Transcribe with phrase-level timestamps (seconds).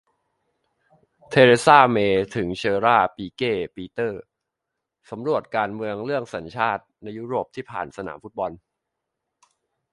[1.29, 4.23] เทเรซา เมย์ถึงเฌอราร์ ปิเก พีเทอร์
[5.11, 8.51] สำรวจการเมืองเรื่อง"สัญชาติ"ในยุโรปผ่านสนามฟุตบอล